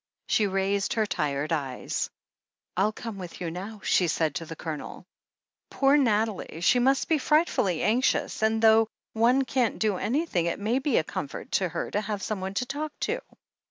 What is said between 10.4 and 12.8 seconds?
it may be a comfort to her to have someone to